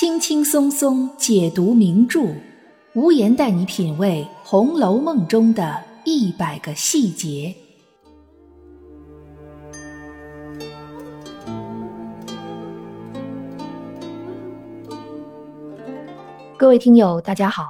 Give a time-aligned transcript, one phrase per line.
[0.00, 2.34] 轻轻松松解读名著，
[2.94, 7.54] 无言带你品味《红楼梦》中的一百个细节。
[16.56, 17.64] 各位听友，大家好，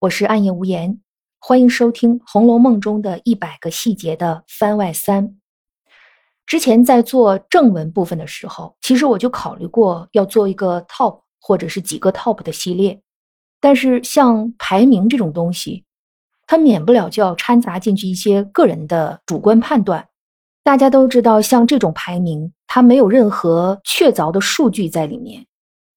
[0.00, 1.00] 我是暗夜无言，
[1.38, 5.36] 欢迎收听《红楼梦》中的一百个细节的番外三。
[6.46, 13.00] 之前在做正文部分的时候，其实我就考虑过要做一个 top 或者是几个 top 的系列，
[13.60, 15.84] 但是像排名这种东西，
[16.46, 20.08] 它免不了就要掺杂进去一些个人的主观判断。
[20.62, 25.46] 大家都知道，像这种排名，它没有任何确凿的数据在里面，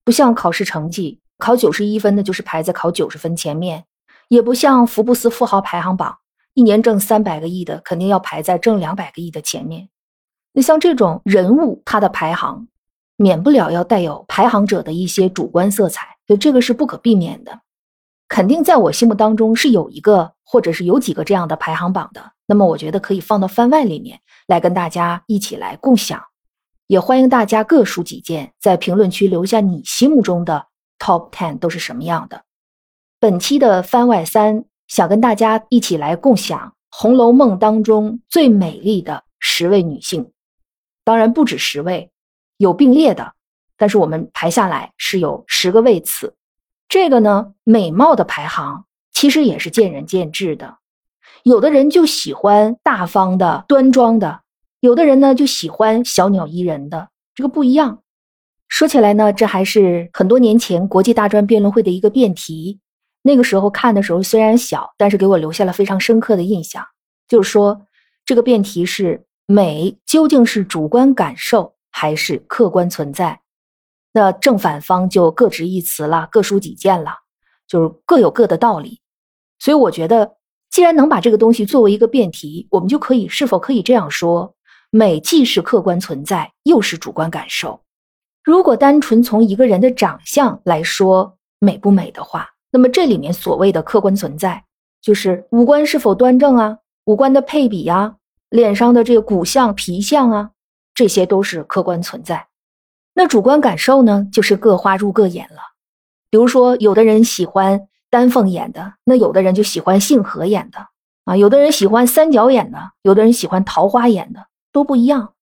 [0.05, 3.85] 不像考试成绩，考九十一分的就是排在考九十分前面，
[4.27, 6.17] 也不像福布斯富豪排行榜，
[6.53, 9.89] 一年挣三百个亿的肯定要排在挣两百个亿的前面。
[10.53, 12.67] 那像这种人物，他的排行
[13.21, 17.59] 免不了要带有排行者的一些主观色彩，所以这个是不可避免的。
[18.29, 22.31] 肯定在我心目当中是有一个，或者是有几个这样的排行榜的。
[22.45, 26.23] 那么我觉得可以放到番外里面来跟大家一起来共享，
[26.87, 32.43] 也欢迎大家各抒己见，在评论区留下你心目中的 top ten 都是什么样的。
[33.19, 36.57] 本期的番外三，想跟大家一起来共享
[36.89, 40.31] 《红楼梦》当中最美丽的十位女性。
[41.03, 42.11] 当然不止十位，
[42.59, 43.33] 有并列的，
[43.77, 46.35] 但是我们排下来是有十个位次。
[46.89, 50.77] 这个呢，美貌的排行其实也是见仁见智的。
[51.43, 54.41] 有的人就喜欢大方的、端庄的，
[54.81, 58.03] 有的人呢就喜欢小鸟依人的，这个不一样。
[58.67, 62.79] 说起来呢，这还是很多年前国际大专辩论会的一个辩题。
[63.21, 66.85] 那个时候看的时候虽然小，但是给我留下了非常深刻的印象。
[67.27, 67.87] 就是说，
[68.25, 69.25] 这个辩题是。
[69.51, 73.41] 美究竟是主观感受还是客观存在？
[74.13, 77.11] 那正反方就各执一词了，各抒己见了，
[77.67, 79.01] 就是各有各的道理。
[79.59, 80.37] 所以我觉得，
[80.71, 84.55] 既然能把这个东西作为一个辩题，我们就可以是否可以这样说：
[84.91, 87.81] 美既是客观存在，又是主观感受。
[88.45, 94.63] 如果单纯从一个人的长相来说美不美的话，那么这里面所谓的客观存在，
[95.01, 98.15] 就是五官是否端正啊，五官的配比呀。
[98.49, 100.51] 脸上的这个骨相、皮相啊，
[100.99, 102.47] 这些都是客观存在。
[103.13, 105.61] 那主观感受呢，就是各花入各眼了。
[106.29, 110.87] 比如说，有的人喜欢丹凤眼的，那有的人就喜欢杏核眼的
[111.23, 115.35] 啊；有的人喜欢三角眼的，有的人喜欢桃花眼的，都不一样。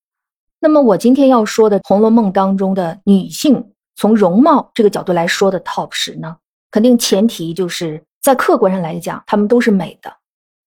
[0.60, 6.38] 那么我今天要说的《红楼梦》当中的女性，从容貌这个角度来说的 top 十呢，
[6.70, 10.14] 肯定前提就是在客观上来讲，她们都是美的。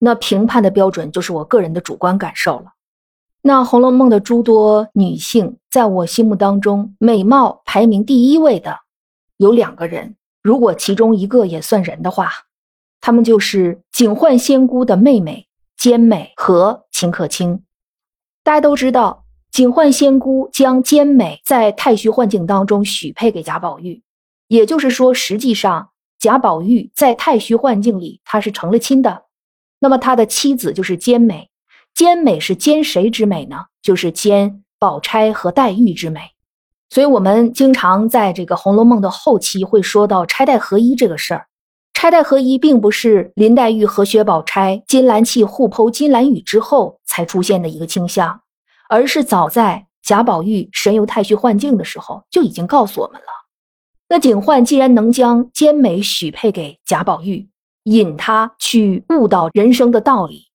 [0.00, 2.72] 那评判的标准就是我个人的主观感受了。
[3.42, 8.80] 那《红楼梦》的诸多女性，在我心目当中，美貌排名第一位的
[9.38, 10.16] 有两个人。
[10.42, 12.30] 如果其中一个也算人的话，
[13.00, 15.46] 她们就是警幻仙姑的妹妹
[15.76, 17.62] 兼美和秦可卿。
[18.42, 24.02] 大家都知道，警幻仙姑将兼美在太虚幻境当中许配给贾宝玉，
[24.48, 29.24] 也就是说，实际上贾宝玉在太虚幻境里他是成了亲的。
[29.78, 31.49] 那么他的妻子就是兼美，
[31.94, 33.66] 兼美是兼谁之美呢？
[33.82, 36.20] 就是兼宝钗和黛玉之美。
[36.88, 41.46] 所以，我们经常在这个《红楼梦》的后期会说到钗黛合一这个事儿。
[41.92, 48.40] 钗黛合一并不是林黛玉和薛宝钗金兰契互剖金兰语之后才出现的一个倾向，
[48.88, 53.26] 而是早在贾宝玉神游太虚幻境的时候就已经告诉我们了。
[54.08, 57.48] 那警幻既然能将兼美许配给贾宝玉。
[57.84, 60.49] 引他去悟到人生的道理。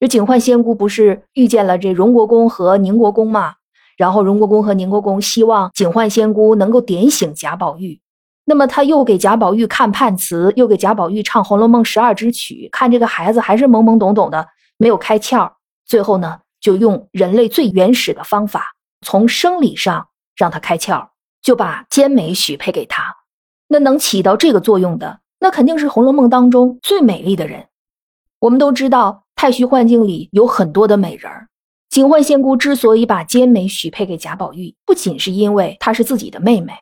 [0.00, 3.56] 这警幻仙姑不是遇见了这荣国公和宁国公吗？
[3.98, 8.00] 然后荣国公和宁国公希望警幻仙姑能够点醒贾宝玉。
[8.46, 15.52] 那么他又给贾宝玉看判词，又给贾宝玉唱《红楼梦》十二支曲，看这个孩子还是懵懵懂懂的，没有开窍。
[15.84, 18.74] 最后呢，就用人类最原始的方法，
[19.04, 21.08] 从生理上让他开窍，
[21.42, 23.16] 就把兼美许配给他。
[23.68, 25.20] 那能起到这个作用的。
[25.40, 27.66] 那肯定是《红楼梦》当中最美丽的人。
[28.40, 31.48] 我们都知道，太虚幻境里有很多的美人儿。
[31.88, 36.74] 警幻仙姑之所以把兼美许配给贾宝玉，不仅是因为她是自己的妹妹，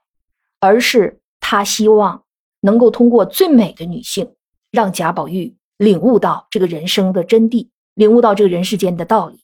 [0.59, 2.25] 而是她希望
[2.63, 4.33] 能够通过最美的女性，
[4.73, 9.39] 让贾宝玉领悟到这个人生的真谛，领悟到这个人世间的道理。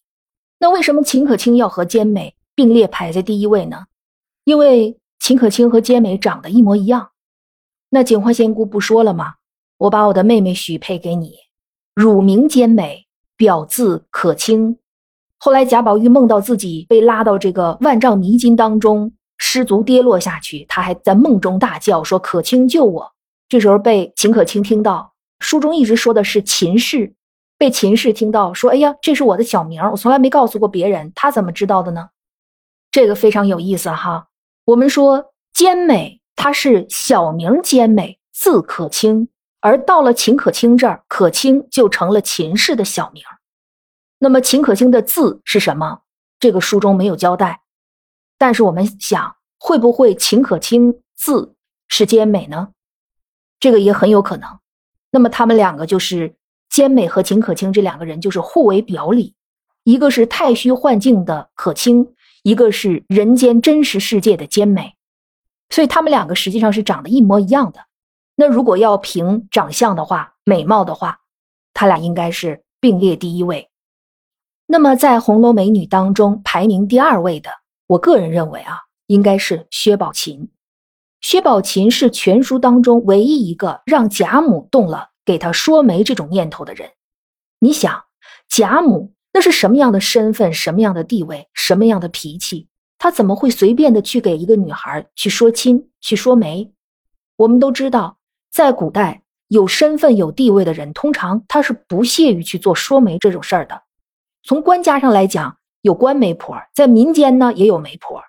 [0.58, 3.84] 那为什么秦可卿要和兼美并列排在第一位呢？
[4.42, 7.12] 因为秦可卿和兼美长得一模一样。
[7.90, 9.34] 那警幻仙姑不说了吗？
[9.78, 11.34] 我把我的妹妹许配给你，
[11.94, 13.03] 乳名兼美，
[13.44, 14.78] 表字可卿。
[15.36, 23.12] 后来贾宝玉梦到自己被拉到这个万丈迷津当中，失足跌落下去，他还在梦中大叫说：“可卿救我！”
[23.46, 27.12] 这时候被秦可卿听到，书中一直说的是秦氏，
[27.58, 32.08] 被秦氏听到说：“哎呀，这是我的小名，我从来没告诉过别人，他怎么知道的呢？”
[32.90, 34.28] 这个非常有意思哈。
[34.64, 39.28] 我们说兼美，它是小名兼美，字可卿，
[39.64, 43.24] 而到了秦可卿这儿，可卿就成了秦氏的小名。
[44.18, 46.02] 那么秦可卿的字是什么？
[46.38, 47.62] 这个书中没有交代。
[48.36, 51.54] 但是我们想，会不会秦可卿字
[51.88, 52.72] 是兼美呢？
[53.58, 54.58] 这个也很有可能。
[55.10, 56.34] 那么他们两个就是
[56.68, 59.34] 兼美和秦可卿这两个人就是互为表里，
[59.84, 64.94] 一个是太虚幻境的可卿，一个是人间真实世界的兼美，
[65.70, 67.80] 所以他们两个实际上是长得一模一样的。
[68.36, 71.20] 那如果要凭长相的话，美貌的话，
[71.72, 73.70] 他俩应该是并列第一位。
[74.66, 77.50] 那么在红楼美女当中排名第二位的。
[77.86, 80.50] 我个人认为啊，应该是薛宝琴。
[81.20, 86.90] 薛宝琴是全书当中唯一一个让贾母动了给他说媒这种念头的人。
[87.58, 88.04] 你想，
[88.48, 92.68] 贾母那是什么样的身份、什么样的地位、什么样的脾气？
[92.98, 96.72] 她怎么会随便的去给一个女孩去说亲、去说媒？
[97.36, 98.16] 我们都知道，
[98.54, 103.82] 在古代有身份、有地位的人，通常他是不屑于去做说媒这种事儿的。
[104.44, 105.58] 从官家上来讲。
[105.84, 108.22] 有官媒婆，在民间呢也有媒婆。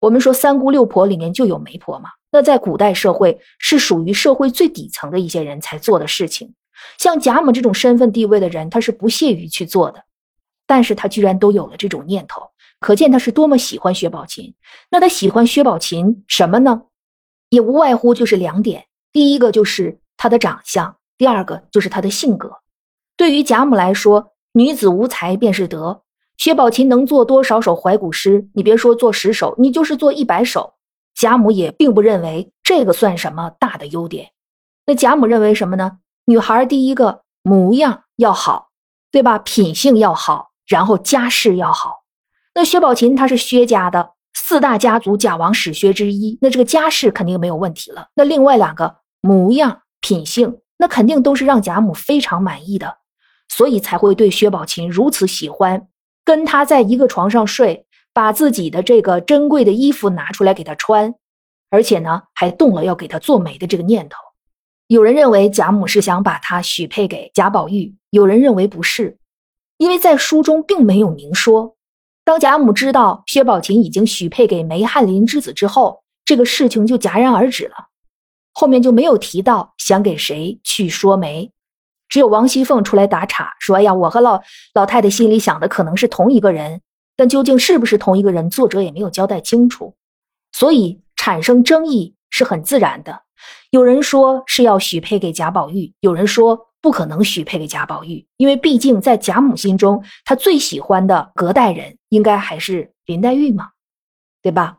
[0.00, 2.08] 我们说三姑六婆里面就有媒婆嘛。
[2.32, 6.52] 那在古代社会是属于社会最底层的一些人才做的事情。
[6.98, 10.02] 像贾母这种身份地位的人，他是不屑于去做的。
[10.66, 12.50] 但是他居然都有了这种念头，
[12.80, 14.52] 可见他是多么喜欢薛宝琴。
[14.90, 16.82] 那他喜欢薛宝琴什么呢？
[17.50, 22.52] 也无外乎就是两点：第一个就是她的长相，第二个就是她的性格。
[23.16, 26.02] 对于贾母来说，女子无才便是德。
[26.36, 28.48] 薛宝琴能做多少首怀古诗？
[28.54, 30.74] 你别说做十首，你就是做一百首，
[31.14, 34.32] 贾母也并不认为这个算什么大的优点。
[34.84, 35.98] 那贾母认为什么呢？
[36.26, 38.68] 女孩第一个模样要好，
[39.10, 39.38] 对吧？
[39.38, 42.04] 品性要好，然后家世要好。
[42.54, 48.08] 那薛宝琴她是薛家的四大家族贾王史薛之一，那这个家世肯定没有问题了。
[48.14, 52.98] 那另外两个模样、品性，那肯定都是让贾母非常满意的，
[53.48, 55.88] 所以才会对薛宝琴如此喜欢。
[56.22, 61.14] 跟他在一个床上睡，把自己的这个珍贵的衣服拿出来给他穿，
[61.70, 64.18] 而且呢，还动了要给他做媒的这个念头。
[64.86, 69.18] 有人认为贾母是想把他许配给贾宝玉，有人认为不是，
[69.78, 71.75] 因为在书中并没有明说。
[72.26, 77.86] 当贾母知道薛宝琴已经许配给梅翰林之子之后，这个事情就戛然而止了，
[78.52, 81.52] 后面就没有提到想给谁去说媒。
[82.08, 84.42] 只有王熙凤出来打岔，说：“哎呀，我和老
[84.74, 86.80] 老太太心里想的可能是同一个人，
[87.16, 89.94] 但究竟是不是同一个人，作者也没有交代清楚，
[90.50, 93.22] 所以产生争议是很自然的。
[93.70, 103.70] 有人说是要许配给贾宝玉，有人说不可能许配给贾宝玉，因为毕竟在贾母心中，她最喜欢的隔代人应该还是林黛玉嘛，
[104.42, 104.78] 对吧？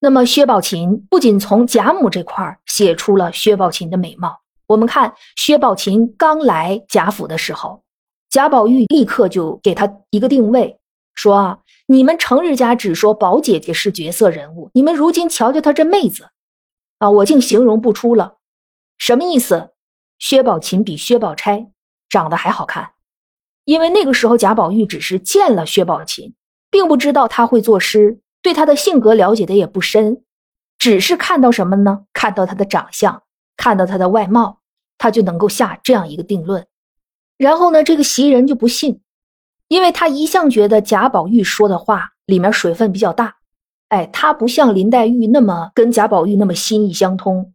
[0.00, 7.82] 那么薛宝琴不仅从贾母这块写出了薛宝琴的美貌。”我们看薛宝琴刚来贾府的时候，
[8.30, 10.78] 贾宝玉立刻就给她一个定位，
[11.14, 16.30] 说啊，你们成日家只说宝姐姐是绝色人物，你们如今瞧瞧她这妹子，
[16.98, 18.38] 啊，我竟形容不出了，
[18.96, 19.73] 什么意思？
[20.18, 21.70] 薛宝琴比薛宝钗
[22.08, 22.92] 长得还好看，
[23.64, 26.34] 因为那个时候贾宝玉只是见了薛宝琴，
[26.70, 30.22] 并不知道她会作诗，对她的性格了解的也不深，
[30.78, 32.04] 只是看到什么呢？
[32.12, 33.22] 看到她的长相。
[33.56, 34.58] 看到他的外貌，
[34.98, 36.66] 他就能够下这样一个定论。
[37.38, 39.00] 然后呢，这个袭人就不信，
[39.68, 43.36] 因为他一向觉得贾宝玉说的话里面水分比较大。
[43.90, 47.53] 哎，他不像林黛玉那么跟贾宝玉那么心意相通。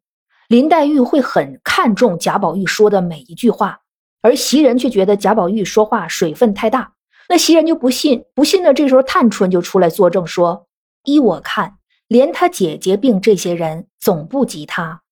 [0.50, 3.82] 林黛玉会很看重贾宝玉说的每一句话，
[4.24, 6.92] 而袭人却觉得贾宝玉说话水分太大。
[7.30, 10.66] 那袭人就不信，不信呢，这时候探春就出来作证说
[11.06, 11.76] ：“依我看，
[12.08, 15.04] 连他姐姐病这些人总不及他。”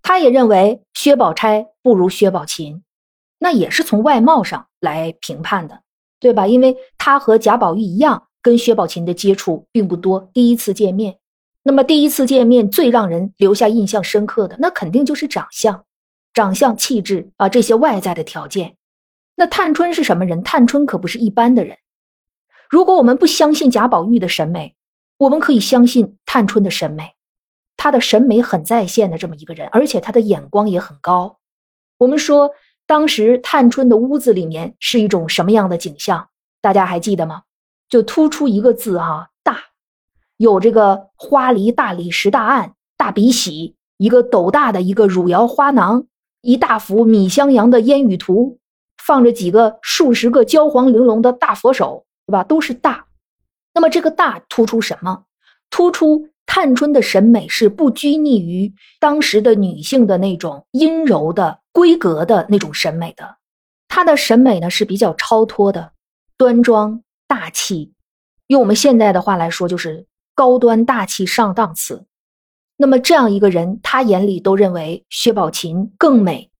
[0.00, 2.84] 他也认为薛宝钗不如薛宝琴，
[3.40, 5.82] 那也是从外貌上来评判的，
[6.20, 6.46] 对吧？
[6.46, 11.18] 因为他和贾宝玉一样，跟薛宝琴的接触并不多，第一次见面。
[11.68, 15.84] 那么第一次见面最让人留下印象深刻的，那肯定就是长相、
[16.32, 18.76] 长相、气质啊这些外在的条件。
[19.34, 20.42] 那探春是什么人？
[20.42, 21.76] 探春可不是一般的人。
[22.70, 24.76] 如果我们不相信贾宝玉的审美，
[25.18, 27.12] 我们可以相信探春的审美。
[27.76, 31.36] 他的审美很在线的这么一个人，而且他的眼光也很高。
[31.98, 32.50] 我们说，
[32.86, 36.30] 当时探春的屋子里面是一种什么样的景象？
[36.62, 37.42] 大家还记得吗？
[37.90, 39.28] 就突出一个字哈，
[40.38, 46.06] 有这个花梨、大理石大案、大鼻洗，一个斗大的一个汝窑花囊，
[46.40, 48.58] 一大幅米襄阳的烟雨图，
[48.96, 52.44] 放着几个数十个焦黄玲珑的大佛手，对吧？
[52.44, 53.06] 都是大。
[53.74, 55.24] 那么这个大突出什么？
[55.70, 63.36] 突出探春的审美是不拘泥于当时的女性的那种阴柔的闺阁的那种审美的，
[63.88, 65.92] 她的审美呢是比较超脱的，
[66.36, 67.92] 端庄大气。
[68.46, 70.06] 用我们现在的话来说，就是
[70.38, 72.06] 高端大气上档次。
[72.76, 76.52] 那么这样一个人，他眼里都认为薛宝琴更美，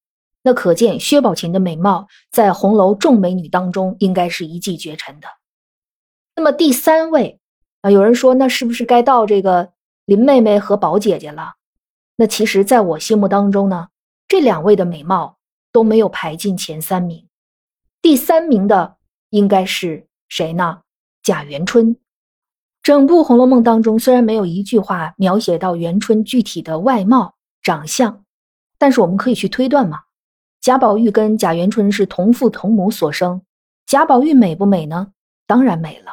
[0.42, 5.28] 那可见薛宝琴的美貌在红楼众美女当中应该是一骑绝尘的。
[6.34, 7.38] 那么第三位
[7.82, 9.70] 啊，有人说那是不是该到这个
[10.06, 11.54] 林妹妹和宝姐姐了？
[12.16, 13.90] 那其实在我心目当中呢，
[14.26, 15.38] 这两位的美貌
[15.70, 17.28] 都没有排进前三名，
[18.02, 18.96] 第三名的
[19.30, 20.80] 应该是谁呢？
[21.22, 21.96] 贾元春，
[22.88, 28.24] 整部《红楼梦》当中虽然没有一句话描写到元春具体的外貌长相，
[28.78, 29.98] 但是我们可以去推断嘛。
[30.62, 33.42] 贾宝玉跟贾元春是同父同母所生，
[33.86, 35.08] 贾宝玉美不美呢？
[35.46, 36.12] 当然美了。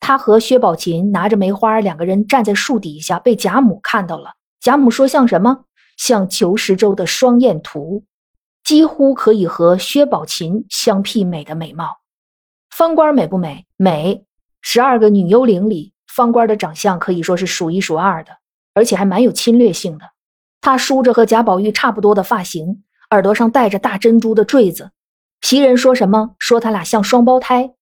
[0.00, 4.32] 他和薛宝琴拿着梅花，两个人站在树底下，被贾母看到了。
[4.60, 5.66] 贾母说：“像什么？
[5.96, 8.02] 像裘十洲的双燕图，
[8.64, 11.98] 几乎可以和薛宝琴相媲美的美貌。
[12.68, 13.64] 芳官美不美？
[13.76, 14.24] 美。”
[14.60, 18.32] 十二个女幽灵里，方官的长相可以说是数一数二的，
[18.74, 20.04] 而且还蛮有侵略性的。
[20.60, 24.90] 她梳着和贾宝玉差不多的发型，耳朵上戴着大珍珠的坠子。
[25.40, 26.32] 袭人说什么？
[26.38, 27.72] 说他俩像双胞胎。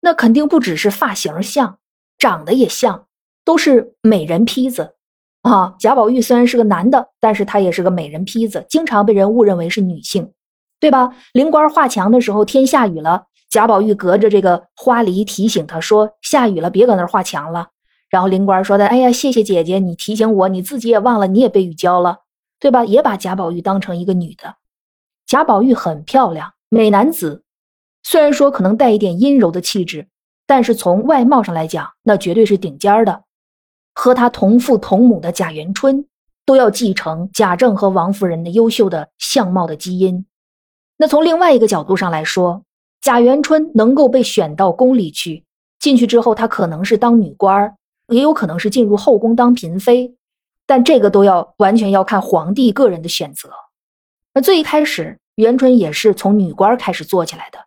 [0.00, 1.78] 那肯定不只是发型像，
[2.18, 3.06] 长得也像，
[3.44, 4.94] 都是美人坯子
[5.42, 5.74] 啊。
[5.80, 10.32] 贾宝玉虽然是个男的，但是他也是个美人坯子，经常被人误认为是女性，
[10.78, 11.12] 对吧？
[11.32, 13.24] 灵官画墙的时候，天下雨了。
[13.52, 17.68] 贾宝玉隔着这个花梨提醒他说：“下雨了，别搁那儿画墙了。”
[18.08, 22.20] 然后灵官说的：“哎呀，谢谢姐姐，你提醒我，你自己也忘了，你也被雨浇了，
[22.58, 22.86] 对吧？
[22.86, 24.54] 也把贾宝玉当成一个女的。
[25.26, 27.44] 贾宝玉很漂亮，美男子，
[28.02, 30.08] 虽然说可能带一点阴柔的气质，
[30.46, 33.24] 但是从外貌上来讲，那绝对是顶尖的。
[33.94, 36.06] 和他同父同母的贾元春，
[36.46, 40.24] 都要继承贾政和王夫人的优秀的相貌的基因。
[40.96, 42.64] 那从另外一个角度上来说，
[43.02, 45.44] 贾元春能够被选到宫里去，
[45.80, 47.74] 进去之后，她可能是当女官儿
[48.06, 50.14] 也有可能是进入后宫当嫔妃，
[50.66, 53.50] 但这个都要完全要看皇帝个人的选择。
[54.32, 57.58] 那最一开始，元春也是从女官开始做起来的，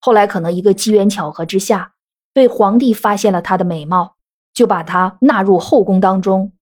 [0.00, 1.94] 后来可能一个机缘巧合之下，
[2.34, 4.16] 被皇帝发现了她的美貌，
[4.52, 6.52] 就把她纳入后宫当中，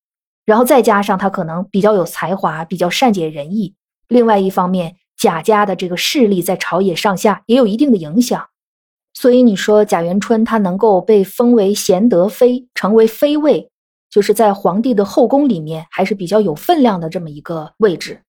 [0.45, 3.75] 然后再加上她可能比较有才华，比较善解人意，
[4.07, 4.95] 另外一方面。
[5.23, 8.49] 贾家的这个势力在朝野上下也有一定的影响，
[9.15, 13.71] 所以你说贾元春她能够被封为贤德妃，成为妃位，
[14.11, 18.21] 就是在皇帝的后宫里面还是比较有分量的这么一个位置。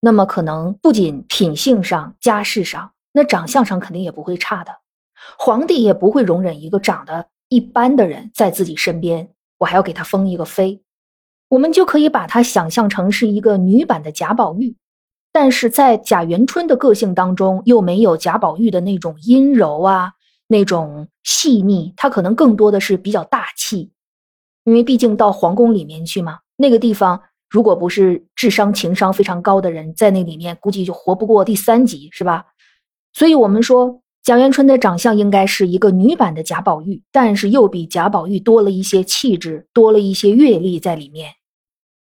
[0.00, 4.70] 那么可能不仅品性上、家世上，那长相上肯定也不会差的。
[5.38, 10.82] 皇帝也不会容忍一个长得一般的人在自己身边，我还要给他封一个妃。
[11.48, 14.76] 我们就可以把他想象成是一个女版的贾宝玉。
[15.34, 20.12] 但是在贾元春的个性当中，又没有贾宝玉的那种阴柔啊，
[20.46, 23.90] 那种细腻，他可能更多的是比较大气，
[24.62, 32.46] 因为毕竟到皇宫里面去嘛，那个地方如果不是智商情商非常高的人在那里面，估计就活不过第三集，是吧？
[33.12, 41.32] 所以我们说贾元春的长相应该是一个女版的贾宝玉，但是又比贾宝玉多了一些气质，多了一些阅历在里面，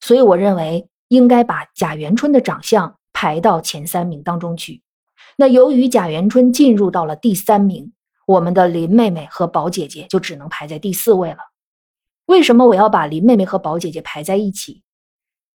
[0.00, 2.95] 所以我认为应该把贾元春的长相。
[3.18, 4.82] 排到前三名当中去。
[5.38, 7.94] 那由于贾元春进入到了第三名，
[8.26, 11.38] 我们的林妹妹和宝姐姐就只能排在第四位了。
[12.26, 14.82] 为什么我要把林妹妹和宝姐姐排在一起？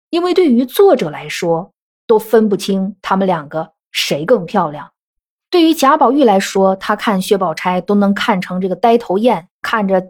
[0.09, 1.75] 因为对于作者来说，
[2.07, 4.93] 都分不清他们两个谁更漂亮。
[5.51, 10.03] 对于贾宝玉来说，他看薛宝钗都能看成这个呆头雁，看着。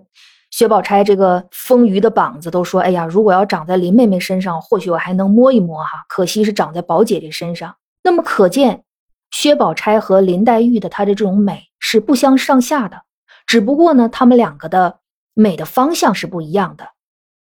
[0.51, 6.05] 薛宝钗这个丰腴的膀子都说：“哎呀，如果要长在林妹妹身上，或许我还能摸一摸哈。
[6.09, 7.77] 可惜是长在宝姐姐身上。
[8.03, 8.83] 那么可见，
[9.31, 13.03] 薛宝钗和林黛玉的她的这种美是不相上下的。
[13.47, 14.99] 只不过呢，她们两个的
[15.35, 16.89] 美的方向是不一样的。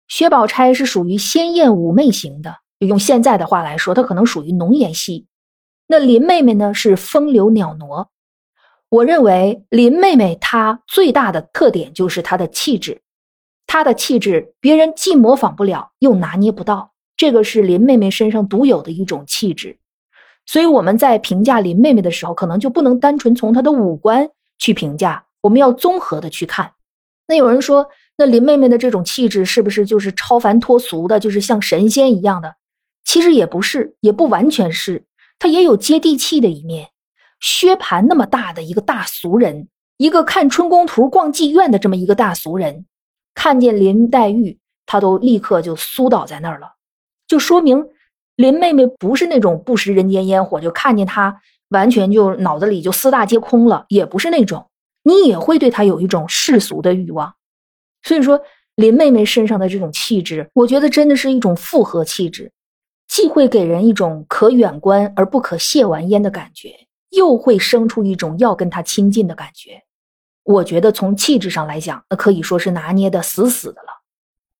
[0.07, 5.27] 薛宝钗是属于鲜艳妩媚型的，用现在的话来说，她可能属于浓颜系。
[5.87, 8.07] 那林妹妹呢，是风流袅娜。”
[8.89, 13.01] 我认为林妹妹她最大的特点就是她的气质，
[13.65, 19.77] 她的气质别人既模仿不了，又拿捏不到，这个是林妹妹身上独有的一种气质。
[20.45, 26.71] 所以我们在评价林妹妹的时候，可能就不能单纯从她的五官去评价，我们要综合的去看。
[27.27, 32.55] 那有人说那林妹妹的这种气质是不是就是超凡脱俗的，就是像神仙一样的？
[33.03, 35.03] 其实也不是，也不完全是，
[35.37, 36.87] 她也有接地气的一面。
[37.39, 39.67] 薛蟠那么大的一个大俗人，
[39.97, 42.85] 一个看春宫图、逛妓院的这么一个大俗人，
[43.33, 46.73] 看见林黛玉，他都立刻就酥倒在那儿了，
[47.27, 47.87] 就说明
[48.35, 54.69] 林妹妹不是那种不食人间烟火，就看见她完全就脑子里就四大皆空了，也不是那种，
[55.03, 57.33] 你也会对她有一种世俗的欲望。
[58.03, 58.39] 所以说，
[58.75, 62.51] 林妹妹身上的这种气质，我觉得真的是一种复合气质，
[63.07, 69.83] 既会给人一种可远观而不可亵玩焉的感觉，又会生出一种要跟她亲近的感觉。
[70.43, 73.89] 我觉得从气质上来讲，那可以说是拿捏的死死的了。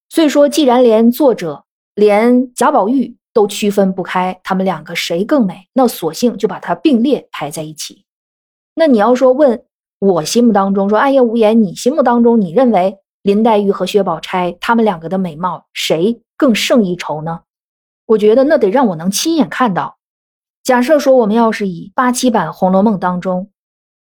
[0.10, 8.06] 所以说，既然连作者连贾宝玉都区分不开他们两个谁更美，那索性就把它并列排在一起。
[8.76, 9.64] 那你要说问
[10.00, 12.98] 我心目当中，说暗夜无言，你心目当中你认为？
[13.24, 17.42] 林黛玉和薛宝钗，他们两个的美貌谁更胜一筹呢？
[18.06, 19.97] 我觉得那得让我能亲眼看到。
[20.68, 23.50] 假设说我们要是以八七版《红楼梦》当中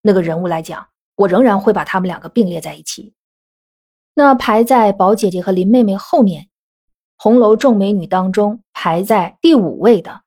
[0.03, 3.15] 那个人物来讲，我仍然会把他们两个并列在一起。
[4.13, 6.49] 那排在宝姐姐和林妹妹后面，
[7.17, 10.21] 红楼众美女当中排在第五位的，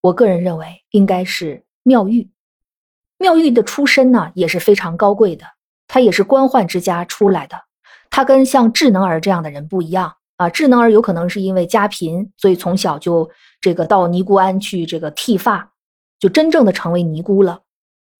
[0.00, 2.28] 我个人认为应该是妙玉。
[3.16, 5.46] 妙玉的出身呢也是非常高贵的，
[5.86, 7.56] 她也是官宦之家出来的。
[8.10, 13.30] 她跟像智能儿这样的人不一样啊，智能儿有可能是因为家贫，所以从小就
[13.60, 15.72] 这个到尼姑庵去这个剃发，
[16.18, 17.60] 就真正的成为尼姑了。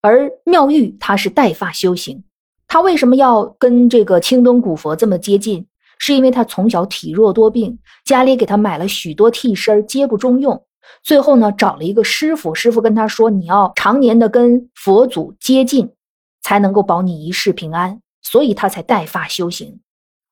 [0.00, 2.24] 而妙玉她是带发修行，
[2.66, 5.66] 她为什么要跟这个青灯古佛这么接近？
[5.98, 10.64] 是因为她从小体弱多病，家里给她买了许多替身，皆不中用。
[11.02, 15.92] 最后呢，找了一个师傅，师傅跟他说：“你要常年的跟佛祖接近，
[16.40, 19.80] 才能够保你一世平安。”所以他才带发修行。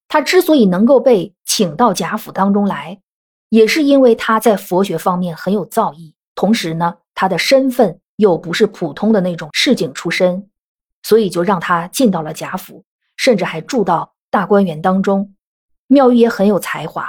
[0.08, 3.00] 他之所以能够被请到贾府当中来，
[3.48, 10.48] 也是因为他在佛学方面很有造诣，同时呢，他的身份又不是普通的那种市井出身，
[11.02, 12.84] 所以就让他进到了贾府，
[13.16, 15.34] 甚至还住到大观园当中。
[15.86, 17.08] 妙玉也很有才华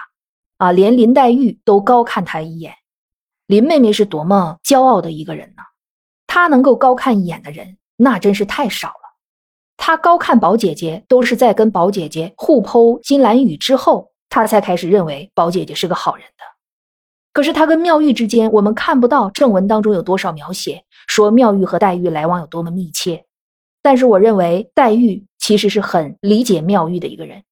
[0.57, 2.75] 啊，连林黛玉都高看他一眼。
[3.47, 5.63] 林妹妹是多么骄傲的一个人呢？
[6.27, 9.17] 她能够高看一眼的人，那真是太少了。
[9.77, 16.43] 她高看宝姐姐，都是在跟宝姐姐互剖金兰语之后，他才开始认为宝姐姐是个好人的。
[17.33, 23.25] 可是他跟妙玉之间，我们看不到正文当中有多少描写，说妙玉和黛玉来往有多么密切。
[23.81, 27.43] 但是我认为黛玉其实是很理解妙玉的一个人，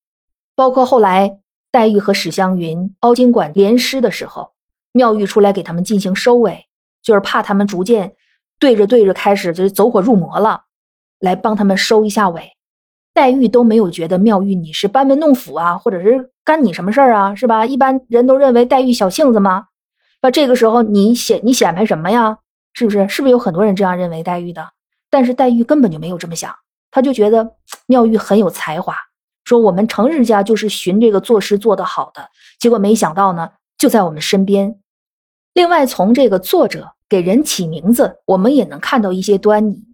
[0.56, 1.40] 包括后来
[1.72, 4.54] 黛玉和史湘云凹晶馆联诗的时候，
[4.92, 6.66] 妙玉出来给他们进行收尾，
[7.02, 8.16] 就是怕他们逐渐
[8.60, 10.64] 对着对着开始就是走火入魔了。
[11.20, 12.52] 来帮他们收一下尾，
[13.16, 17.66] 黛玉都没有觉得妙玉你是班门弄斧啊，或者是干你什么事儿啊，是吧？
[17.66, 19.68] 一般人都认为黛玉小性子吗？
[20.22, 22.40] 那这个时候你显你显摆什么呀？
[22.74, 23.08] 是不是？
[23.08, 24.68] 是不是有很多人这样认为黛玉的？
[25.10, 26.54] 但是黛玉根本就没有这么想，
[26.92, 27.56] 她就觉得
[27.88, 28.94] 妙玉很有才华，
[29.46, 34.78] 说我们程日家就是寻这个作诗做得好的，结果没想到呢，就在我们身边。
[35.54, 39.86] 另外，从这个作者给人起名字，我们也能看到一些端倪。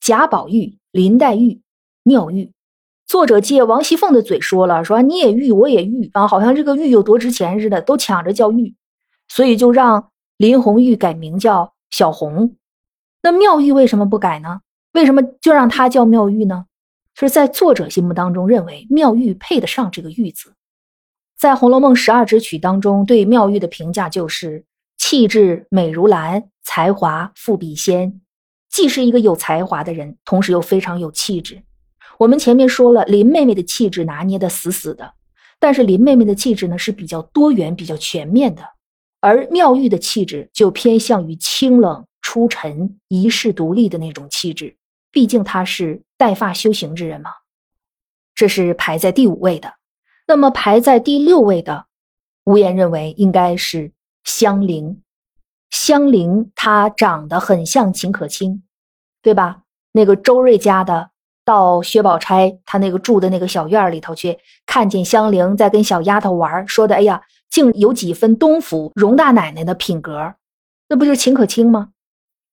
[0.00, 1.60] 贾宝玉、林黛玉、
[2.04, 2.50] 妙玉，
[3.06, 8.74] 作者借王熙凤的嘴说了：“说你也玉，我也玉啊，好像这个玉有多值钱似的，都抢着叫玉，
[9.28, 12.56] 所以就让林红玉改名叫小红。
[13.22, 14.60] 那妙玉为什么不改呢？
[14.92, 16.66] 为什么就让她叫妙玉呢？
[17.14, 20.54] 是在作者心目当中认为妙玉配得上这个玉字。
[21.38, 24.64] 在《红楼梦》十二支曲当中，对妙玉的评价就是
[24.96, 28.20] 气质美如兰，才华富比仙。”
[28.70, 31.62] 既是一个有才华的人，同时又非常有气质。
[32.22, 35.14] 我们前面说了，林妹妹的气质拿捏的死死的，
[35.58, 38.62] 但是林妹妹的气质呢是比较多元、比较全面的，
[39.20, 44.76] 而妙玉的气质就偏向于清冷出尘、一世独立的那种气质。
[45.10, 47.30] 毕竟她是带发修行之人嘛。
[48.36, 49.74] 这是排在第五位的。
[50.28, 51.86] 那么排在第六位的，
[52.44, 53.90] 无言认为应该是
[54.22, 55.02] 香菱。
[55.70, 58.62] 香菱她长得很像秦可卿，
[59.22, 59.62] 对吧？
[59.90, 61.10] 那个周瑞家的
[61.44, 70.34] 到薛宝钗她那个住的那个小院里头去，看见香菱在跟小丫头玩，说的哎呀，竟有几分东府荣大奶奶的品格，
[70.88, 71.90] 那不就是秦可卿吗？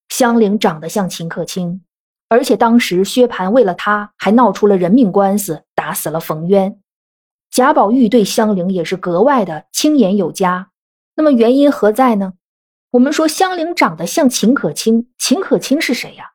[0.09, 1.83] 香菱长得像秦可卿，
[2.29, 6.79] 而且当时薛蟠为了她还闹出了人命官司，打死了冯渊。
[7.51, 10.69] 贾宝玉对香菱也是格外的清言有加，
[11.15, 12.33] 那么原因何在呢？
[12.91, 16.31] 我们说香菱长得像秦可卿，秦可卿是谁呀？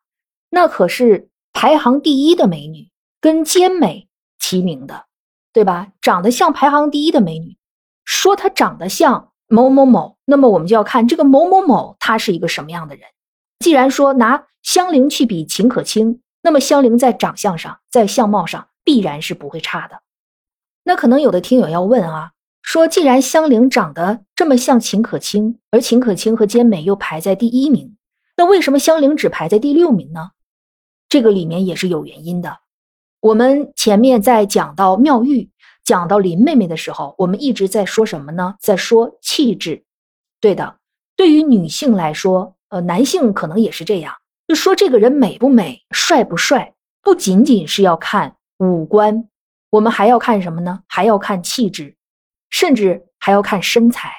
[0.51, 2.91] 那可是排行第一的美女，
[3.23, 5.07] 跟兼美齐名的。
[5.55, 5.93] 对吧？
[6.01, 7.57] 长得像排行第一的美女，
[8.05, 13.07] 说她长得像某某某，那么我们就要看这个某某某他是一个什么样的人。
[13.61, 20.03] 既然说拿香菱去比秦可卿，那么香菱在长相上，在相貌上必然是不会差的。
[20.83, 27.97] 那可能有的听友要问啊，说既然香菱长得这么像秦可卿，而秦可卿和兼美又排在第一名，
[28.37, 30.33] 那为什么香菱只排在第六名呢？
[31.15, 32.59] 这个里面也是有原因的。
[33.21, 35.49] 我们前面在讲到妙玉、
[35.85, 38.57] 讲到林妹妹的时候，我们一直在说什么呢？
[38.59, 39.85] 在说气质。
[40.41, 40.79] 对的，
[41.15, 44.13] 对于女性来说，呃，男性可能也是这样，
[44.49, 49.29] 就说这个人美不美、帅不帅，不仅仅是要看五官。
[49.71, 50.81] 我们还要看什么呢？
[50.89, 51.95] 还要看气质，
[52.51, 54.11] 甚至还要看身材。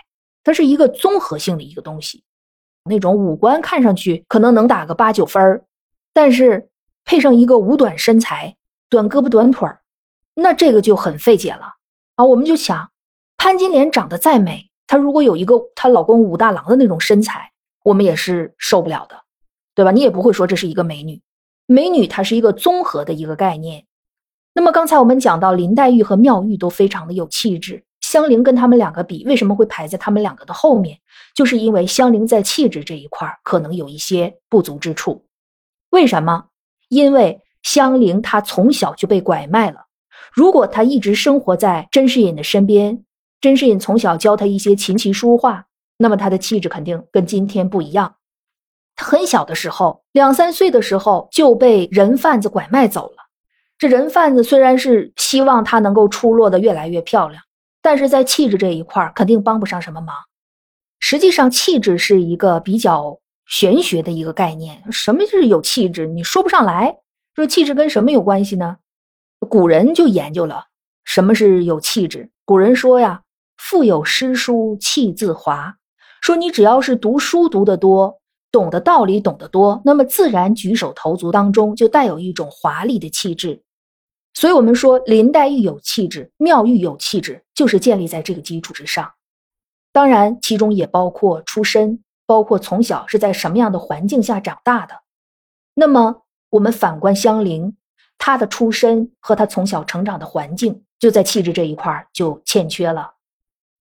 [0.45, 2.23] 它是一个综合性的一个东西。
[2.85, 5.65] 那种五官看上去可能能打个八九分儿，
[6.13, 6.69] 但是
[7.05, 8.57] 配上一个五短身材、
[8.89, 9.81] 短胳膊短腿儿，
[10.33, 11.75] 那这个就很费解了
[12.15, 12.25] 啊！
[12.25, 12.91] 我们就想，
[13.37, 17.51] 潘金莲长得再美，她如果有一个她老公武大郎的那种身材，
[17.83, 19.15] 我们也是受不了的，
[19.75, 19.91] 对吧？
[19.91, 21.21] 你也不会说这是一个美女。
[21.67, 23.85] 美女它是一个综合的一个概念。
[24.53, 30.97] 那么刚才我们讲到林黛玉和妙玉都非常的有气质，香菱跟他们两个比，为什么会排在他们两个的后面？
[31.35, 35.25] 就是因为香菱在气质这一块可能有一些不足之处。
[35.89, 36.45] 为什么？
[36.89, 39.85] 因为香菱她从小就被拐卖了。
[40.33, 43.03] 如果她一直生活在甄士隐的身边，
[43.41, 45.65] 甄士隐从小教她一些琴棋书画，
[45.97, 48.15] 那么她的气质肯定跟今天不一样。
[48.95, 53.17] 她很小的时候，两三岁的时候就被人贩子拐卖走了。
[53.77, 57.43] 这人贩子虽然是希望她能够出落的越来越漂亮，
[57.81, 60.15] 但是在气质这一块肯定帮不上什么忙。
[60.99, 64.83] 实际上，气质是一个比较玄学的一个概念。
[64.91, 66.07] 什么是有气质？
[66.07, 66.97] 你说不上来。
[67.35, 68.77] 说气质跟什么有关系呢？
[69.49, 70.65] 古人就研究了
[71.03, 72.31] 什么是有气质。
[72.45, 73.23] 古人说呀
[73.57, 75.75] ：“腹有诗书气自华。”
[76.21, 78.19] 说你只要是读书读得多。
[78.51, 83.61] 懂的道理懂得多，那么自然举手投足当中就带有一种华丽的气质。
[84.33, 89.11] 所以，我们说林黛玉有气质，妙玉有气质，就是建立在这个基础之上。
[89.91, 95.01] 当然，其中也包括出身，包括从小是在什么样的环境下长大的。
[95.73, 97.75] 那么，我们反观香菱，
[98.17, 103.13] 她的出身和她从小成长的环境，就在气质这一块就欠缺了。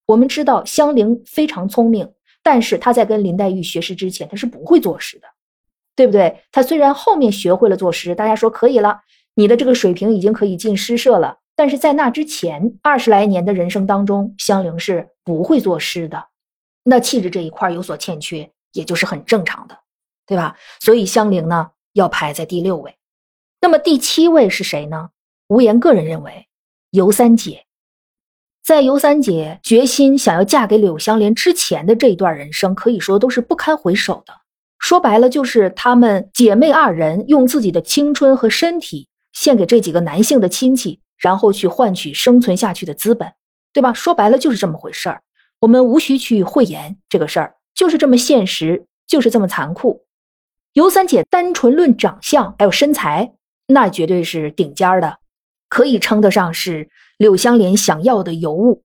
[0.07, 2.13] 我们知道香菱非常聪明。
[2.47, 5.27] 但是她在跟林黛玉学诗之前，她是不会作诗的，
[5.97, 6.43] 对不对？
[6.53, 9.01] 她虽然后面学会了作诗，大家说可以了，
[9.35, 11.39] 你的这个水平已经可以进诗社了。
[11.57, 16.27] 但是在那之前二十来年的人生当中，香菱是不会作诗的，
[16.85, 19.77] 那气质这一块有所欠缺，也就是很正常的，
[20.27, 20.57] 对吧？
[20.81, 22.95] 所以香菱呢要排在第六位。
[23.61, 25.09] 那么第七位是谁呢？
[25.49, 26.47] 无言个人认为，
[26.91, 27.65] 尤三姐。
[28.63, 34.35] 在尤三姐决心想要嫁给柳湘莲之前的这一段人生，可以说都是不堪回首的。
[34.79, 43.33] 说白了，就是她们姐妹二人用自己的青春和身体献给这几个男性的亲戚，然后去换取生存下去的资本，
[43.73, 43.93] 对吧？
[43.93, 45.23] 说白了就是这么回事儿。
[45.65, 50.05] 我们无需去讳言这个事儿，就是这么现实，就是这么残酷。
[50.75, 53.33] 尤三姐单纯论长相还有身材，
[53.69, 55.19] 那绝对是顶尖的，
[55.71, 56.91] 可以称得上是。
[57.17, 58.83] 柳湘莲想要的尤物，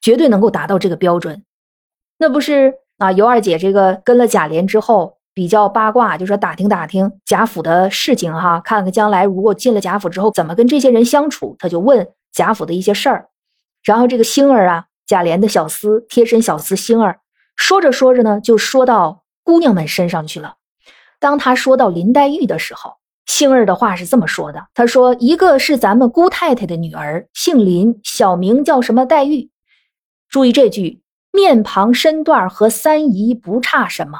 [0.00, 1.44] 绝对能够达到这个标准。
[2.16, 3.10] 那不是啊？
[3.12, 11.56] 尤二姐这个跟了贾琏之后，比较八卦，就说打听打听贾府的事情哈，看看将来如果进了贾府之后怎么跟这些人相处。
[11.58, 13.28] 他就问贾府的一些事儿。
[13.82, 17.18] 然后这个星儿啊，贾琏的小厮、贴身小厮星儿，
[17.56, 20.54] 说着说着呢，就说到姑娘们身上去了。
[21.18, 22.98] 当他说到林黛玉的时候。
[23.26, 29.50] 星儿的话是这么说的：“他说，一个是咱们姑太太的女儿，姓林，小名叫什么黛玉。
[30.30, 34.18] 注意这句，面庞身段和三姨不差什么。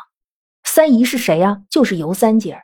[0.62, 1.62] 三姨是谁呀？
[1.70, 2.60] 就是尤三姐。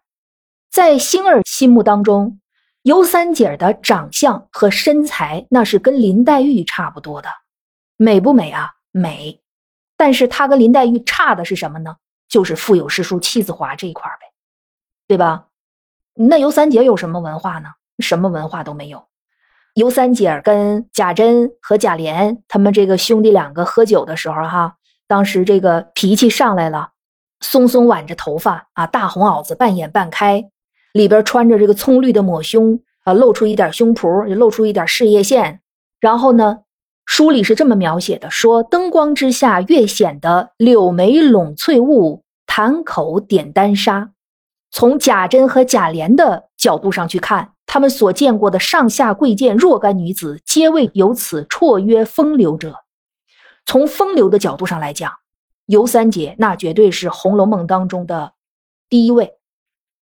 [0.70, 2.38] 在星儿心目当中，
[2.82, 7.30] 尤三姐的长相和身材那是跟林黛玉差不多的，
[7.96, 8.72] 美不美啊？
[8.90, 9.40] 美。
[9.96, 11.96] 但是她跟林黛玉差的是什么呢？
[12.28, 14.26] 就是腹有诗书气自华这一块呗，
[15.06, 15.46] 对吧？”
[16.16, 17.70] 那尤三姐有什么文化呢？
[17.98, 19.06] 什么文化都没有。
[19.74, 24.76] 尤三姐跟贾珍和贾琏他们这个兄弟两个喝酒的时候，哈，
[25.08, 26.90] 当时这个脾气上来了，
[27.40, 30.48] 松松挽着头发啊，大红袄子半掩半开，
[30.92, 35.60] 里边穿着这个葱绿的抹胸啊，露出一点胸脯，露出一点事业线。
[35.98, 36.60] 然后呢，
[37.06, 44.10] 书里是这么描写的：说灯光之下越显得柳眉拢翠雾，潭口点丹砂。
[44.70, 52.80] 从贾珍和贾琏的角度上去看，他们所见过的上下贵贱若干女子，皆为有此绰约风流者。
[53.66, 55.12] 从风流的角度上来讲，
[55.66, 58.32] 尤三姐那绝对是《红楼梦》当中的
[58.88, 59.34] 第一位。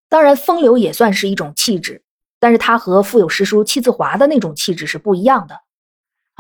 [0.09, 2.03] 当然，风流也算是一种气质，
[2.41, 5.61] 但是她和腹有诗书气自华的那种气质是不一样的。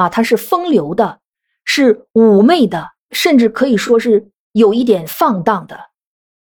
[0.02, 1.20] 啊，她是风流的，
[1.64, 5.90] 是妩媚的，甚至可以说是有一点放荡的。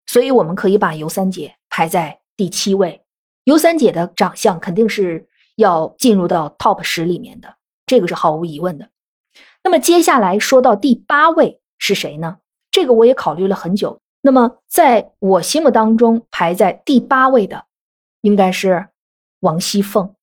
[0.07, 3.03] 所以，我们可以把尤三姐排在第七位。
[3.45, 8.91] 尤三姐的长相肯定是要进入到 top 十里面的，这个是毫无疑问的。
[9.65, 12.39] 那么接下来说到第八位是谁呢？
[12.71, 14.01] 这个我也考虑了很久。
[14.21, 17.65] 那么在我心目当中排在第八位的，
[18.21, 18.89] 应该是
[19.41, 20.15] 王熙凤。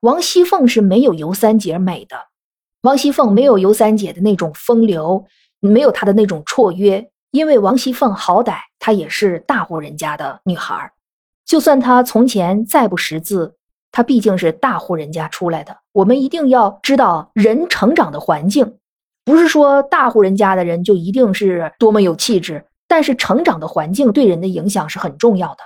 [0.00, 2.27] 王熙凤是没有尤三姐美的，
[2.82, 5.24] 王熙凤没有尤三姐的那种风流，
[5.60, 7.10] 没有她的那种绰约。
[7.30, 10.92] 因为王熙凤好歹她也是大户人家的女孩儿。
[11.44, 13.56] 就算她从前再不识字，
[13.90, 15.76] 她毕竟是大户人家出来的。
[15.92, 18.76] 我们一定要知道人成长的环境，
[19.24, 25.58] 不是说大户人家的人就一定是多么有气质，但是成长的环境对人的影响是很重要的。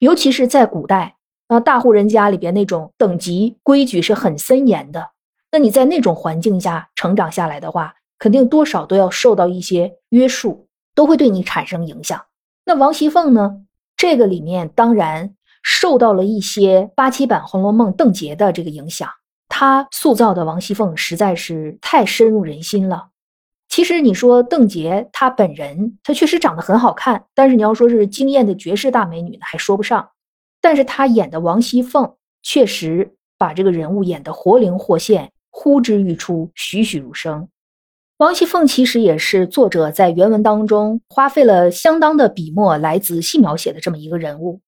[0.00, 5.10] 尤其是在古代啊，大户人家里边那种等级规矩是很森严的。
[5.52, 12.24] 那你在那种环境下成长下来的话，肯定多少都要受到一些约束，都会对你产生影响。
[12.64, 13.58] 那王熙凤呢？
[13.94, 19.08] 这个里面当然受到了一些八七版《红楼梦》邓婕的这个影响，
[19.48, 23.10] 她塑造的王熙凤实在是太深入人心了。
[23.68, 30.08] 其实你说邓婕她本人，她确实长得很好看，但是你要说是惊艳的绝世大美女呢，还说不上。
[30.60, 37.48] 但是她演的王熙凤确实把这个人物演得活灵活现，呼之欲出，栩栩如生。
[38.16, 44.60] 王熙凤其实也是作者在原文当中花费了相当的笔墨来仔细描写的这么一个人物。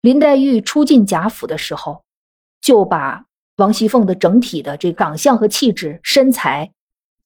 [0.00, 2.02] 林黛玉初进贾府的时候，
[2.60, 6.72] 就把王熙凤的整体的这长相和气质、身材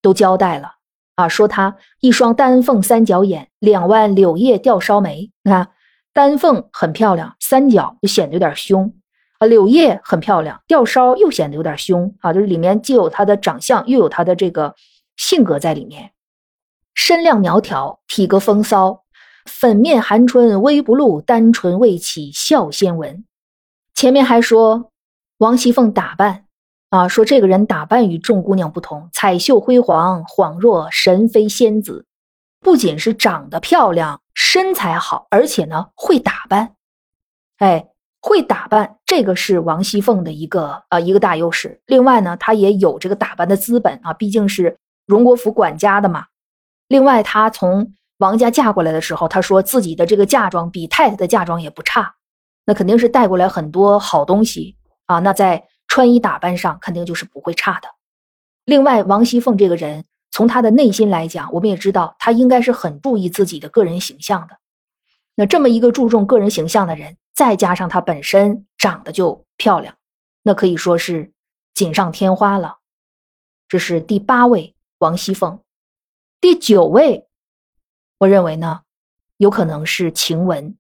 [0.02, 0.72] 都交代了
[1.14, 5.30] 啊，说她一双丹凤三角眼，两弯柳叶吊梢眉。
[5.42, 5.70] 你看，
[6.12, 8.92] 丹凤很漂亮，三角就显得有点凶
[9.38, 12.32] 啊；柳叶很漂亮，吊梢又显得有点凶啊。
[12.32, 14.74] 就是里面既有她的长相，又有她的这个。
[15.18, 16.10] 性格在里面，
[16.92, 19.02] 身量苗条，体格风骚，
[19.46, 23.24] 粉面含春微不露，单唇未启笑先闻。
[23.94, 24.92] 前面还说
[25.38, 26.44] 王熙凤打扮
[26.90, 32.04] 啊，说这个人打扮与众姑娘不同，彩绣辉煌，恍若神妃仙子。
[32.60, 36.74] 不仅是长得漂亮，身材好，而且呢会打扮。
[37.56, 37.88] 哎，
[38.26, 41.80] 会打扮，这个是王熙凤的一个呃一个大优势。
[41.86, 44.76] 另外呢，她也有这个打扮的资本啊，毕竟是。
[45.06, 46.24] 荣国府管家的嘛，
[46.88, 52.16] 另外她从王家嫁过来的时候，她说自己的这个嫁妆比太太的嫁妆也不差，
[52.64, 55.20] 那肯定是带过来很多好东西啊。
[55.20, 57.86] 那在穿衣打扮上肯定就是不会差的。
[58.64, 64.56] 另外，王熙凤这个人，从她的内心来讲，我们也知道她应该是很注意自己的个人形象的。
[65.36, 69.94] 那这么一个注重个人形象的人，再加上她本身长得就漂亮，
[70.42, 71.30] 那可以说是
[71.72, 72.78] 锦上添花了。
[73.68, 74.72] 这是第八位。
[74.98, 75.60] 王熙凤，
[76.40, 77.28] 第九位，
[78.16, 78.80] 我认为呢，
[79.36, 80.74] 有可能是晴雯。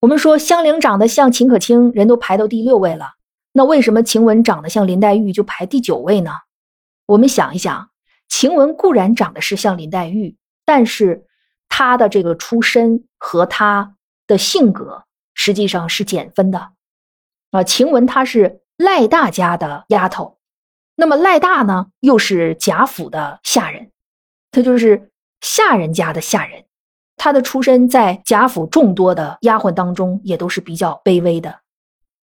[0.00, 3.14] 我们说香菱长得像秦可卿，人都排到第六位了，
[3.52, 6.32] 那为什么晴雯长得像林黛玉就排第九位呢？
[7.06, 7.90] 我们想一想，
[8.28, 11.26] 晴雯固然长得是像林黛玉，但是
[11.70, 15.04] 她的这个出身和她的性格
[15.42, 16.72] 实际上是减分的
[17.50, 17.64] 啊。
[17.64, 20.36] 晴雯她是赖大家的丫头。
[20.96, 23.90] 那么赖大呢，又是贾府的下人，
[24.52, 26.64] 他就是下人家的下人，
[27.16, 31.60] 他的出身在贾府众多的丫鬟当中也都是比较卑微的。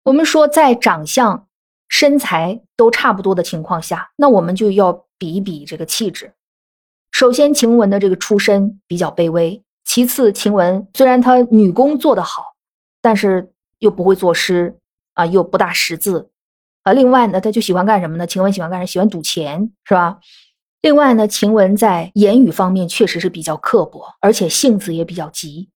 [0.02, 1.46] 我们说，在长相、
[1.88, 6.34] 身材都差不多的情况下，那我们就要比一比这个气质。
[7.12, 12.53] 首先，晴雯的这个出身比较卑微；其次，晴雯虽然她女工做得好，
[13.04, 14.78] 但是又不会作诗
[15.12, 16.30] 啊，又不大识字。
[16.84, 18.26] 啊，另外呢，他就喜欢干什么呢？
[18.26, 18.86] 晴雯喜欢干什么？
[18.86, 20.18] 喜欢赌钱，是吧？
[20.80, 25.68] 另外呢，晴雯在言语方面确实是比较刻薄，而且性子也比较急。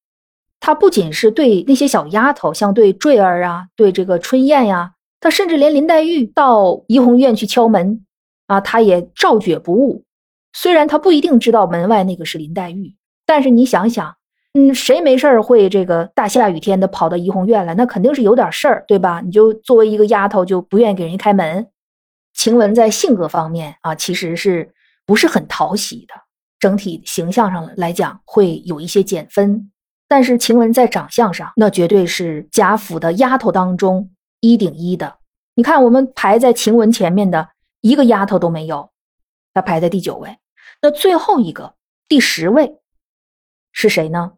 [0.59, 8.03] 她不仅是对那些小丫头，像对坠儿啊，对这个春燕呀，她甚至连林黛玉到怡红院去敲门
[8.47, 10.03] 啊，她也照绝不误。
[10.53, 12.95] 虽然她不一定知道门外那个是林黛玉，
[13.27, 14.15] 但是你想想。
[14.53, 17.75] 嗯，谁没事儿会这个大下雨天的跑到怡红院来？
[17.75, 19.21] 那肯定是有点事儿，对吧？
[19.23, 21.67] 你就作为一个丫头，就不愿意给人家开门。
[22.33, 24.73] 晴雯在性格方面啊，其实是
[25.05, 26.15] 不是很讨喜的？
[26.59, 29.71] 整体形象上来讲，会有一些减分。
[30.07, 34.09] 但是晴雯在长相上，那绝对是贾府的丫头当中
[34.39, 35.17] 一顶一的。
[35.53, 37.49] 你看我们排在晴雯前面的
[37.81, 38.89] 一个丫头都没有，
[39.53, 40.37] 她排在第九位。
[40.81, 41.75] 那最后一个
[42.07, 42.79] 第十位
[43.71, 44.31] 是谁呢？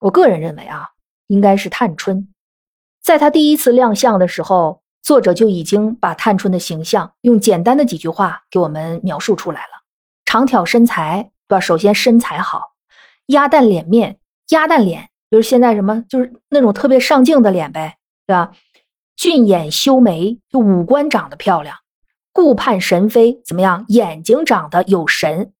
[0.00, 0.90] 我个人认为啊，
[1.26, 2.28] 应该是探春。
[3.02, 9.82] 在她第一次亮相的时候，作者就已经把探春的形象用简单的几句话给我们描述出来了：
[10.24, 11.60] 长挑身材，对吧？
[11.60, 12.72] 首先身材好，
[13.26, 14.18] 鸭蛋脸面，
[14.50, 18.52] 鸭蛋脸就是现在什么，就是那种特别上镜的脸呗，对吧？
[19.16, 21.74] 俊眼修眉，就五官长得漂亮；
[22.32, 23.84] 顾盼神飞，怎么样？
[23.88, 25.52] 眼睛长得有神。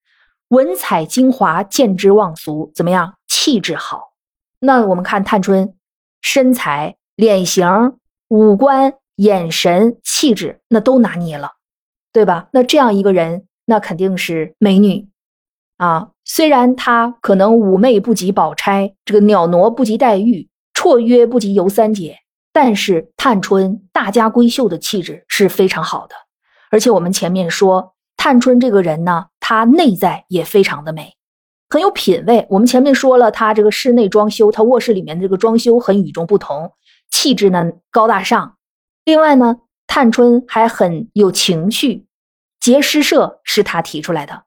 [0.48, 3.14] 文采精华，见之忘俗，怎么样？
[3.26, 4.07] 气质好。
[4.60, 5.74] 那我们看探春，
[6.20, 7.96] 身材、脸型、
[8.28, 11.52] 五官、眼神、气质，那都拿捏了，
[12.12, 12.48] 对吧？
[12.52, 15.08] 那这样一个人，那肯定是美女
[15.76, 16.10] 啊。
[16.24, 22.18] 虽然她可能妩媚不及宝钗，这个袅娜不及黛玉，绰约不及尤三姐，
[22.52, 26.14] 但是探春大家闺秀的气质是非常好的。
[26.70, 29.26] 而且我们前面说，探春这个人呢。
[29.40, 31.14] 她内在也非常的美，
[31.68, 32.46] 很有品位。
[32.48, 36.72] 我们前面说了，他这个室内装修，他卧室里面的这个装修很与众不同，
[37.10, 38.56] 气质呢高大上。
[39.04, 42.06] 另外呢，探春还很有情趣，
[42.60, 44.44] 结诗社是他提出来的。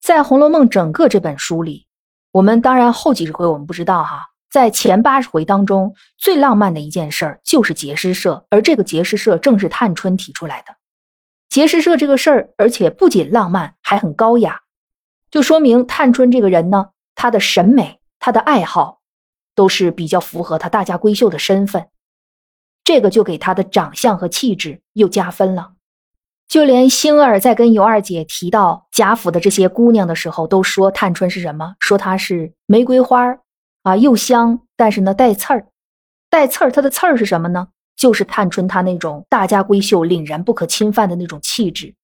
[0.00, 1.86] 在《红楼梦》整个这本书里，
[2.32, 10.74] 我们当然后几十回我们不知道哈，在前八十回当中，最浪漫的一件事儿就是结诗社，而这个结诗社正是探春提出来的。
[11.48, 14.60] 结诗社这个事儿，而且不仅浪漫，还很高雅，
[15.30, 19.00] 就说明探春这个人呢，她的审美、她的爱好，
[19.54, 21.86] 都是比较符合她大家闺秀的身份，
[22.82, 25.72] 这个就给她的长相和气质又加分了。
[26.48, 31.76] 就连星儿在跟尤二姐提到贾府的这些姑娘的时候，都说探春是什么？
[31.78, 33.38] 说她是玫瑰花
[33.84, 35.68] 啊，又香，但是呢带刺儿，
[36.28, 37.68] 带刺儿，它的刺儿是什么呢？
[37.94, 41.94] 就是探春她那种大家闺秀、凛然不可侵犯的那种气质，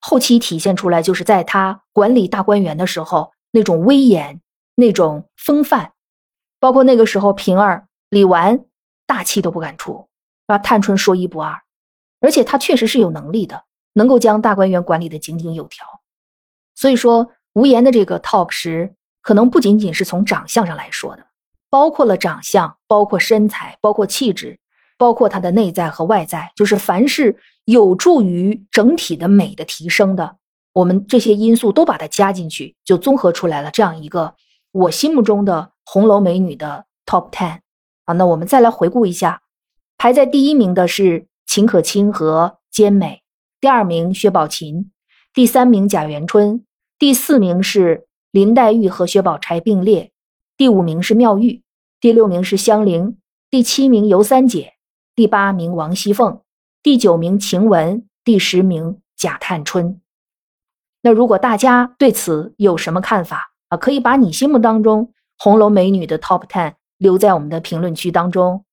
[0.00, 4.40] 后期体现出来，就是在他管理大观园的时候那种威严、
[4.74, 5.92] 那种风范，
[6.58, 8.64] 包括那个时候平儿、李纨
[9.06, 10.08] 大气都不敢出，
[10.46, 11.60] 啊，探春说一不二，
[12.20, 15.86] 而且他确实是有能力的，能够将大观园管理的井井有条。
[16.74, 21.26] 所以说，无言的这个 top 十，可能不仅仅是从长相上来说的，
[21.68, 24.58] 包括了长相，包括身材，包括气质。
[24.96, 27.34] 包括他的内在和外在，就是凡是
[27.70, 30.36] 有助于整体的美的提升的，
[30.72, 34.34] 我们这些因素都把它加进去，就综合出来了这样一个
[34.72, 37.60] 我心目中的红楼美女的 top ten
[38.06, 38.14] 啊。
[38.14, 39.42] 那我们再来回顾一下，
[39.96, 43.22] 排在第一名的是秦可卿和兼美，
[43.60, 44.90] 第二名薛宝琴，
[45.32, 46.64] 第三名贾元春，
[46.98, 50.10] 第四名是林黛玉和薛宝钗并列，
[50.56, 51.62] 第五名是妙玉，
[52.00, 53.16] 第六名是香菱，
[53.48, 54.72] 第七名尤三姐。
[55.16, 56.40] 第八名王熙凤，
[56.82, 60.00] 第九名晴雯，第十名贾探春。
[61.02, 63.76] 那如果大家对此有什么看法啊？
[63.76, 68.64] 可以把你心目当中红楼美女的 top ten 留在我们的评论区当中。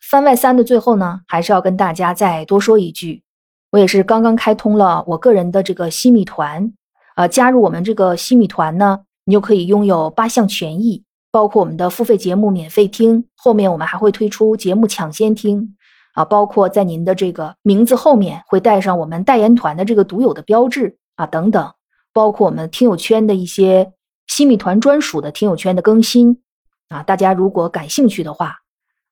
[0.00, 3.24] 番外三的最后呢，还是要跟大家再多说一句，
[3.72, 6.72] 我也是刚刚开通了我个人的这个西米团，
[7.16, 11.02] 啊，加入我们这个西米团呢，你就可以拥有八项权益。
[11.30, 15.76] 包括我们的付费节目免费听，后面我们还会推出节目抢先听，
[16.18, 21.72] 啊，包括在您的这个名字后面会带上我们代言团的这个独有的标志啊，等等，
[22.12, 23.92] 包括我们听友圈的一些
[24.26, 26.42] 新米团专属的听友圈的更新
[26.88, 28.56] 啊，大家如果感兴趣的话，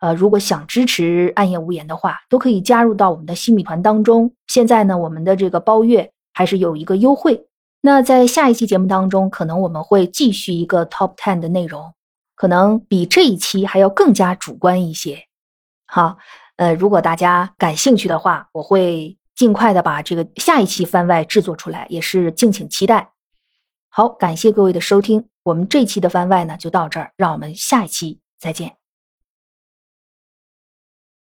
[0.01, 4.33] 呃，如果想支持暗夜无言的话，都可以加入到我们的新米团当中。
[4.49, 7.47] 现在呢，我们的这个包月还是有一个优惠。
[7.83, 11.93] 那在下一期节目当中，可能我们会继续一个 top ten 的内容。
[12.35, 15.21] 可能比这一期还要更加主观一些，
[15.87, 16.19] 好，
[16.57, 23.11] 呃，如果大家感兴趣的话，我会尽快的把这个下一期番外制作出来，也是敬请期待。
[23.89, 28.86] 好，感谢各位的收听，我们这期的番外呢就到这儿，让我们下一期再见。